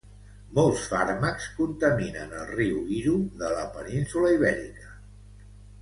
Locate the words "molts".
0.59-0.85